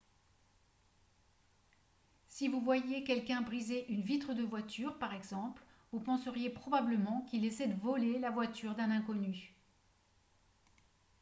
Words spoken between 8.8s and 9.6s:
inconnu